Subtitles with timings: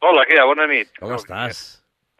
[0.00, 0.46] Hola, què hi ha?
[0.48, 0.92] Bona nit.
[0.98, 1.58] Com estàs?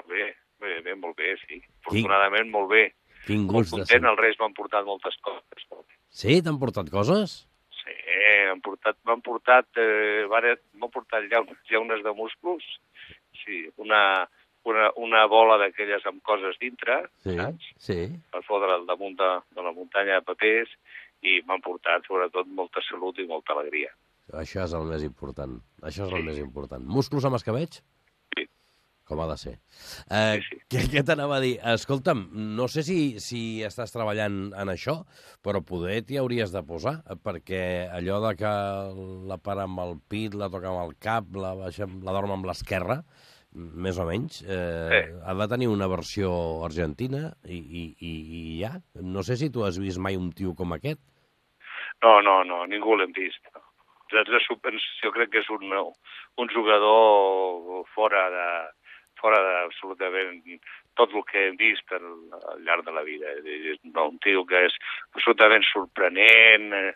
[0.00, 0.26] Molt bé,
[0.60, 1.60] bé, bé, molt bé, sí.
[1.84, 2.82] Afortunadament, molt bé.
[3.26, 4.10] Quin Molt gust de content, sentir.
[4.10, 5.64] els Reis m'han portat moltes coses.
[6.10, 6.40] Sí?
[6.44, 7.38] T'han portat coses?
[7.80, 7.94] Sí,
[8.48, 12.64] m'han portat, m'han portat, eh, m'han portat llaunes, llaunes de musclos,
[13.44, 14.26] sí, una,
[14.68, 17.70] una, una bola d'aquelles amb coses dintre, Sí, saps?
[17.78, 17.98] sí.
[18.32, 20.68] Per fotre al damunt de, de la muntanya de papers,
[21.22, 23.92] i m'han portat, sobretot, molta salut i molta alegria.
[24.32, 25.58] Això és el més important.
[25.82, 26.26] Això és el Sí.
[26.26, 26.84] més important.
[26.84, 27.80] Musclos amb escabeig?
[28.36, 28.46] Sí.
[29.04, 29.58] Com ha de ser.
[30.10, 30.60] Eh, Sí, sí.
[30.70, 31.58] Què, què t'anava a dir?
[31.64, 35.04] Escolta'm, no sé si, si estàs treballant en això,
[35.42, 38.52] però poder t'hi hauries de posar, perquè allò de que
[39.26, 42.46] la para amb el pit, la toca amb el cap, la, baixa, la dorm amb
[42.46, 43.02] l'esquerra,
[43.52, 45.12] més o menys, eh, Sí.
[45.26, 46.30] ha de tenir una versió
[46.64, 48.76] argentina i, i, i, i ja.
[49.02, 51.00] No sé si tu has vist mai un tio com aquest.
[52.00, 53.42] No, no, no, ningú l'hem vist.
[54.12, 55.70] Ens- Jo crec que és un,
[56.36, 58.46] un jugador fora de
[59.20, 60.38] fora d'absolutament
[60.96, 62.06] tot el que hem vist al,
[62.52, 63.34] al llarg de la vida.
[63.92, 64.76] No, un tio que és
[65.14, 66.94] absolutament sorprenent eh,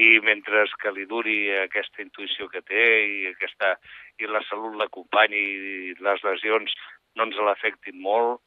[0.00, 1.36] i mentre que li duri
[1.66, 3.74] aquesta intuïció que té i, aquesta,
[4.20, 6.72] i la salut l'acompanyi i les lesions
[7.16, 8.40] no ens l'afectin molt,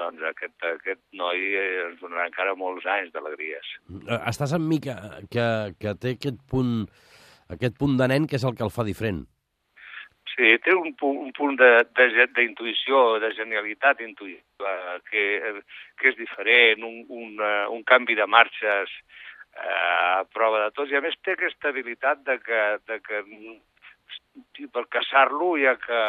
[0.00, 3.70] doncs aquest, aquest noi eh, ens donarà encara molts anys d'alegries.
[4.08, 4.94] Eh, Estàs amb mi que,
[5.30, 5.46] que,
[5.80, 6.88] que té aquest punt,
[7.54, 9.24] aquest punt de nen que és el que el fa diferent.
[10.36, 15.22] Sí, té un punt, un punt de- de d'intuïció, de, de genialitat intuïtiva, que,
[15.96, 18.90] que és diferent, un, un, eh, un canvi de marxes
[19.56, 23.22] eh, a prova de tots, i a més té aquesta habilitat de que, de que
[24.72, 26.02] per caçar-lo hi ha que,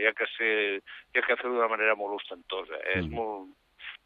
[0.00, 2.78] hi ha que, ser, hi ha que fer-ho d'una manera molt ostentosa.
[2.78, 3.00] Eh?
[3.00, 3.14] És Mm.
[3.18, 3.50] molt,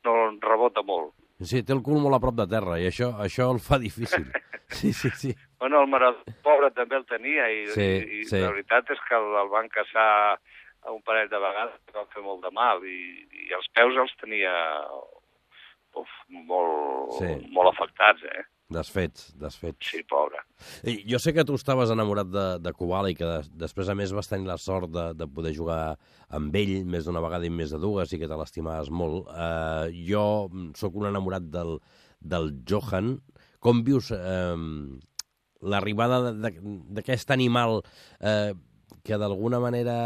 [0.05, 1.13] no rebota molt.
[1.41, 4.27] Sí, té el cul molt a prop de terra i això, això el fa difícil.
[4.69, 5.31] Sí, sí, sí.
[5.59, 8.37] Bueno, el Maradona pobre també el tenia i, Sí, i, i sí.
[8.43, 10.37] la veritat és que el, el van caçar
[10.93, 12.99] un parell de vegades que van fer molt de mal i,
[13.49, 14.53] i els peus els tenia
[15.97, 17.31] uf, molt, Sí.
[17.57, 18.45] molt afectats, eh?
[18.69, 19.87] Desfets, desfets.
[19.89, 20.43] Sí, pobre.
[20.85, 23.95] I jo sé que tu estaves enamorat de, de Kubala i que des, després, a
[23.97, 25.95] més, vas tenir la sort de, de poder jugar
[26.37, 29.31] amb ell més d'una vegada i més de dues i que te l'estimaves molt.
[29.33, 30.25] Uh, jo
[30.77, 31.79] sóc un enamorat del,
[32.21, 33.15] del Johan.
[33.65, 34.55] Com vius eh,
[35.67, 37.81] l'arribada d'aquest animal
[38.21, 38.53] eh,
[39.03, 39.97] que d'alguna manera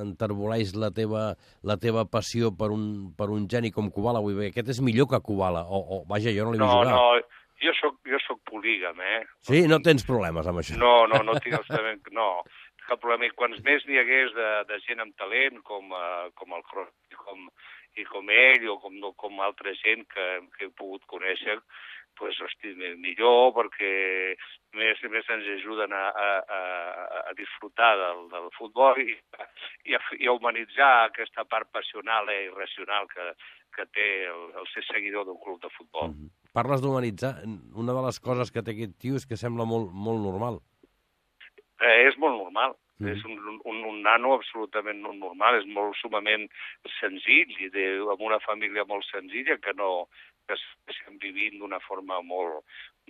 [0.00, 1.32] enterboleix la teva,
[1.66, 2.86] la teva passió per un,
[3.18, 4.22] per un geni com Kubala?
[4.24, 5.66] Vull dir, aquest és millor que Kubala.
[5.66, 6.94] O, o vaja, jo no l'he No, jugar.
[6.94, 9.24] no, jo sóc, jo sóc polígam, eh?
[9.48, 10.76] Sí, no tens problemes amb això.
[10.80, 12.02] No, no, no tinc absolutament...
[12.16, 12.42] No,
[12.86, 13.26] cap problema.
[13.26, 16.62] I quants més n'hi hagués de, de gent amb talent, com, uh, com el
[17.10, 17.48] i com,
[17.98, 21.58] i com ell, o com, com altra gent que, que he pogut conèixer,
[22.16, 23.90] pues, hosti, mi- millor, perquè
[24.78, 26.30] més, més ens ajuden a, a,
[27.26, 29.10] a, disfrutar del, del futbol i,
[29.84, 33.32] i, a, i a humanitzar aquesta part passional i irracional que,
[33.76, 36.14] que té el, el ser seguidor d'un club de futbol.
[36.14, 36.30] Mhm.
[36.56, 37.34] Parles d'humanitzar.
[37.76, 40.62] Una de les coses que té aquest tio és que sembla molt, molt normal.
[41.84, 42.76] Eh, és molt normal.
[42.96, 43.10] Mm.
[43.12, 46.46] És un, un, un nano absolutament no normal, és molt sumament
[46.94, 47.84] senzill i de,
[48.14, 50.06] amb una família molt senzilla que no
[50.46, 50.56] que
[50.92, 52.62] estem vivint d'una forma molt,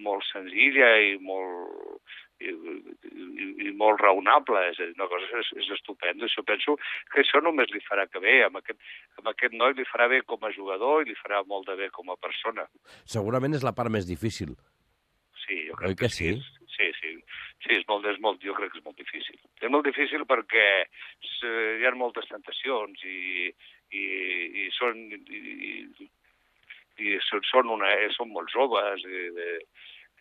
[0.02, 4.62] molt senzilla i molt, i, i, i molt raonable.
[4.72, 6.26] És una cosa és, és estupenda.
[6.28, 6.76] Això penso
[7.12, 8.38] que això només li farà que bé.
[8.46, 8.80] Amb aquest,
[9.20, 11.90] amb aquest noi li farà bé com a jugador i li farà molt de bé
[11.94, 12.66] com a persona.
[13.04, 14.56] Segurament és la part més difícil.
[15.46, 16.34] Sí, jo Oi crec que que, sí?
[16.34, 16.52] sí.
[16.76, 17.14] Sí, sí.
[17.64, 19.38] Sí, és molt, és molt, jo crec que és molt difícil.
[19.62, 23.48] És molt difícil perquè hi ha moltes tentacions i,
[23.96, 24.04] i,
[24.66, 25.00] i són...
[25.16, 26.10] I, i,
[26.96, 29.48] i són, són, una, són molt joves, i, de,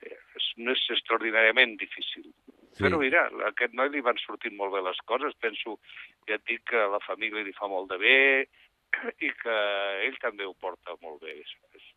[0.01, 2.28] és, és extraordinàriament difícil.
[2.75, 2.83] Sí.
[2.83, 5.78] Però mira, a aquest noi li van sortint molt bé les coses, penso,
[6.28, 8.19] ja et dic que a la família li fa molt de bé
[9.28, 9.57] i que
[10.07, 11.38] ell també ho porta molt bé.
[11.39, 11.89] És, és,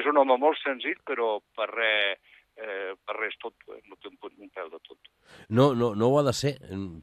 [0.00, 4.08] és un home molt senzill, però per res, eh, per res tot, eh, no té
[4.08, 5.12] un, un pèl de tot.
[5.48, 6.56] No, no, no ho ha de ser,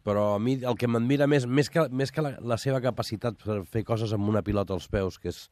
[0.05, 3.37] però a mi el que m'admira més, més que, més que la, la seva capacitat
[3.43, 5.46] per fer coses amb una pilota als peus, que és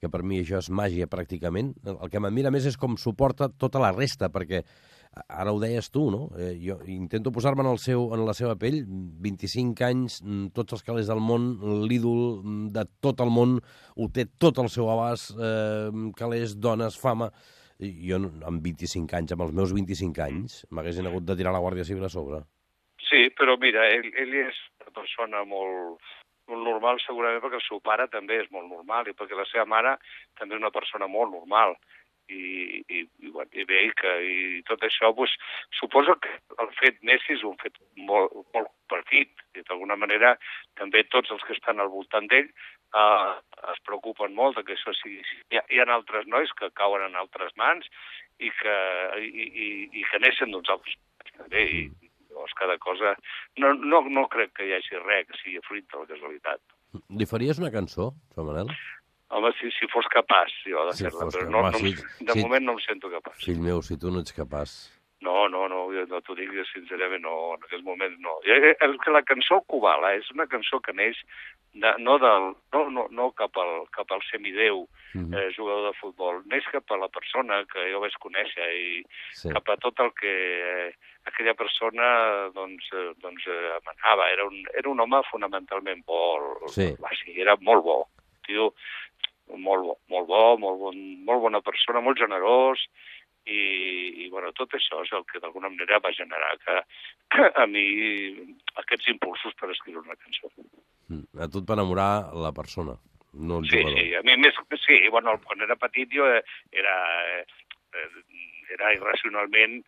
[0.00, 3.82] que per mi això és màgia pràcticament, el que m'admira més és com suporta tota
[3.82, 4.62] la resta, perquè
[5.28, 6.28] ara ho deies tu, no?
[6.38, 10.78] Eh, jo intento posar-me en, el seu, en la seva pell, 25 anys, mm, tots
[10.78, 11.50] els calés del món,
[11.90, 13.58] l'ídol mm, de tot el món,
[13.96, 17.30] ho té tot al seu abast, eh, calés, dones, fama...
[17.80, 21.86] Jo, amb 25 anys, amb els meus 25 anys, m'haguessin hagut de tirar la Guàrdia
[21.88, 22.42] Civil a sobre.
[23.06, 26.10] Sí, però mira, ell, ell és una persona molt,
[26.50, 29.66] molt normal segurament perquè el seu pare també és molt normal i perquè la seva
[29.70, 29.96] mare
[30.38, 31.76] també és una persona molt normal.
[32.30, 35.32] I, i, i, bueno, i bé, i, que, i tot això, doncs,
[35.74, 36.30] suposo que
[36.62, 40.36] el fet Messi és un fet molt, molt compartit, i d'alguna manera
[40.78, 43.32] també tots els que estan al voltant d'ell eh,
[43.72, 45.24] es preocupen molt de que això sigui...
[45.50, 47.90] Hi ha, hi ha altres nois que cauen en altres mans
[48.38, 48.76] i que,
[49.26, 50.94] i, i, i que neixen d'uns altres
[51.34, 52.09] també, i
[52.50, 53.14] llavors cada cosa...
[53.58, 56.60] No, no, no crec que hi hagi res que sigui fruit de la casualitat.
[57.10, 58.70] Li faries una cançó, Joan Manel?
[59.30, 62.32] Home, si, si fos capaç, jo, de Si fer-la, però no, no, sí, em- de
[62.34, 62.40] sí.
[62.42, 63.44] moment no em sento capaç.
[63.44, 64.90] Fill meu, si tu no ets capaç.
[65.20, 68.38] No, no, no, no t'ho dic sincerament, no, en aquest moment no.
[68.46, 71.18] I, eh, El que la cançó Kubala és una cançó que neix
[71.74, 75.34] de, no, del, no, no, no cap, al, cap al semideu Mhm.
[75.34, 79.50] eh, jugador de futbol, neix cap a la persona que jo vaig conèixer i Sí.
[79.52, 80.30] cap a tot el que
[80.88, 80.94] eh,
[81.26, 84.30] aquella persona doncs, eh, doncs eh, emanava.
[84.30, 86.94] Era un, era un home fonamentalment bo, Sí.
[87.02, 88.06] va, sí, era molt bo.
[88.46, 88.72] Tio,
[89.58, 92.78] molt bo, molt bo, molt, bon, molt bona persona, molt generós,
[93.46, 96.76] i, i bueno, tot això és el que d'alguna manera va generar que,
[97.34, 97.84] que a mi
[98.82, 100.50] aquests impulsos per escriure una cançó.
[101.08, 101.24] Mm.
[101.40, 102.94] A tu et va enamorar la persona,
[103.32, 103.98] no el Sí, jugador.
[103.98, 104.54] sí, a mi més...
[104.84, 106.42] Sí, bueno, quan era petit jo eh,
[106.72, 106.94] era,
[107.32, 108.08] eh,
[108.76, 109.80] era irracionalment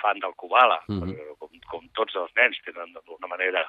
[0.00, 1.00] fan del Kubala, Mhm.
[1.02, 3.66] perquè com, com tots els nens tenen d'alguna manera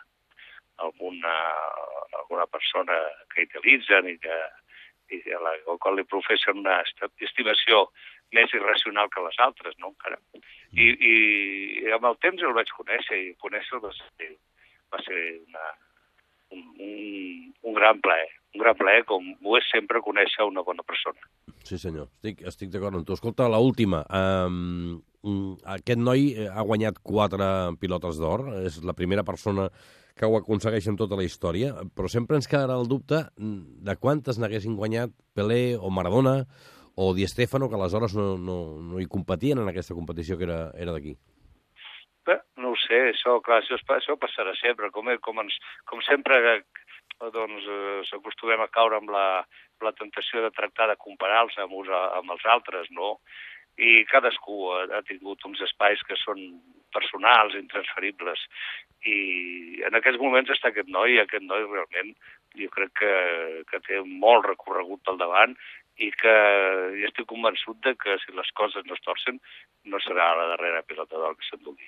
[0.77, 1.33] alguna,
[2.17, 2.93] alguna persona
[3.33, 4.37] que idealitzen i que
[5.19, 7.85] a la al qual li professen una est- estimació
[8.31, 10.17] més irracional que les altres, no, encara.
[10.71, 14.29] I, i amb el temps el vaig conèixer i conèixer-lo va ser,
[14.93, 15.65] va ser una,
[16.55, 18.29] un, un, un gran plaer.
[18.51, 21.23] Un gran plaer, com ho és sempre conèixer una bona persona.
[21.63, 23.15] Sí, senyor, estic, estic d'acord amb tu.
[23.15, 24.01] Escolta, la última.
[24.11, 24.99] Um,
[25.75, 27.47] aquest noi eh, ha guanyat quatre
[27.79, 29.69] pilotes d'or, és la primera persona
[30.17, 34.37] que ho aconsegueix en tota la història, però sempre ens quedarà el dubte de quantes
[34.37, 36.41] n'haguessin guanyat Pelé o Maradona
[36.95, 40.61] o Di Stefano, que aleshores no, no, no hi competien en aquesta competició que era,
[40.75, 41.15] era d'aquí.
[42.27, 45.55] Bé, no ho sé, això, clar, això, això passarà sempre, com, com, ens,
[45.89, 46.59] com sempre eh,
[47.29, 51.77] doncs, eh, s'acostumem a caure amb la, amb la tentació de tractar de comparar-los amb,
[52.17, 53.17] amb els altres, no?
[53.77, 56.41] I cadascú ha, ha tingut uns espais que són
[56.91, 58.41] personals, intransferibles,
[59.07, 62.11] i en aquests moments està aquest noi, i aquest noi realment
[62.59, 63.13] jo crec que,
[63.69, 65.55] que té molt recorregut pel davant
[66.01, 66.35] i que
[66.97, 69.39] jo estic convençut de que si les coses no es torcen
[69.91, 71.87] no serà la darrera pilota d'or que s'endugui.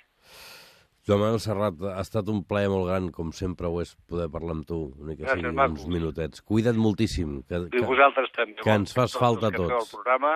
[1.03, 4.55] Joan Manuel Serrat, ha estat un plaer molt gran, com sempre ho és, poder parlar
[4.55, 5.75] amb tu, ni que Gràcies, sigui maco.
[5.75, 6.43] uns minutets.
[6.47, 7.41] Cuida't moltíssim.
[7.49, 7.83] Que, I que...
[7.89, 8.55] vosaltres també.
[8.63, 9.75] que ens fas Tots falta feu tots.
[9.81, 10.31] el programa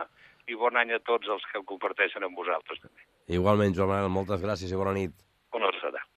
[0.52, 3.08] i bon any a tots els que el comparteixen amb vosaltres també.
[3.40, 5.16] Igualment, Joan Manuel, moltes gràcies i bona nit.
[5.56, 6.04] Bona serà.